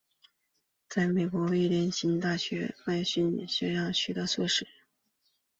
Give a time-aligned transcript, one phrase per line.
[0.89, 4.67] 在美国威斯康辛大学麦迪逊分校取得硕士。